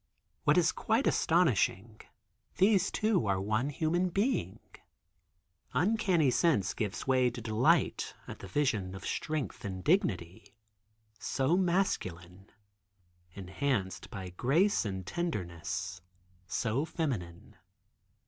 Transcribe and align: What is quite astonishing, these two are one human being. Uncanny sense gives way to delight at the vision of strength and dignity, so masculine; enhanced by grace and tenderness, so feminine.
What 0.45 0.57
is 0.57 0.71
quite 0.71 1.05
astonishing, 1.05 2.01
these 2.57 2.89
two 2.89 3.27
are 3.27 3.39
one 3.39 3.69
human 3.69 4.09
being. 4.09 4.59
Uncanny 5.75 6.31
sense 6.31 6.73
gives 6.73 7.05
way 7.05 7.29
to 7.29 7.39
delight 7.39 8.15
at 8.27 8.39
the 8.39 8.47
vision 8.47 8.95
of 8.95 9.05
strength 9.05 9.63
and 9.63 9.83
dignity, 9.83 10.55
so 11.19 11.55
masculine; 11.55 12.49
enhanced 13.33 14.09
by 14.09 14.29
grace 14.31 14.85
and 14.85 15.05
tenderness, 15.05 16.01
so 16.47 16.83
feminine. 16.83 17.57